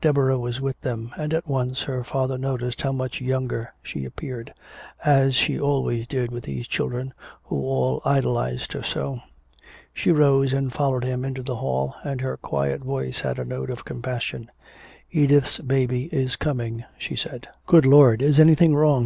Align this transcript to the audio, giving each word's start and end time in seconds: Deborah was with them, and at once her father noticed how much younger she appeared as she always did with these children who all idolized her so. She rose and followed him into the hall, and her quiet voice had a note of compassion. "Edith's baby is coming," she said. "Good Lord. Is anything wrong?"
Deborah 0.00 0.38
was 0.38 0.60
with 0.60 0.80
them, 0.82 1.10
and 1.16 1.34
at 1.34 1.48
once 1.48 1.82
her 1.82 2.04
father 2.04 2.38
noticed 2.38 2.82
how 2.82 2.92
much 2.92 3.20
younger 3.20 3.72
she 3.82 4.04
appeared 4.04 4.54
as 5.04 5.34
she 5.34 5.58
always 5.58 6.06
did 6.06 6.30
with 6.30 6.44
these 6.44 6.68
children 6.68 7.12
who 7.42 7.56
all 7.56 8.00
idolized 8.04 8.74
her 8.74 8.84
so. 8.84 9.18
She 9.92 10.12
rose 10.12 10.52
and 10.52 10.72
followed 10.72 11.02
him 11.02 11.24
into 11.24 11.42
the 11.42 11.56
hall, 11.56 11.96
and 12.04 12.20
her 12.20 12.36
quiet 12.36 12.80
voice 12.82 13.18
had 13.22 13.40
a 13.40 13.44
note 13.44 13.70
of 13.70 13.84
compassion. 13.84 14.52
"Edith's 15.10 15.58
baby 15.58 16.04
is 16.12 16.36
coming," 16.36 16.84
she 16.96 17.16
said. 17.16 17.48
"Good 17.66 17.84
Lord. 17.84 18.22
Is 18.22 18.38
anything 18.38 18.76
wrong?" 18.76 19.00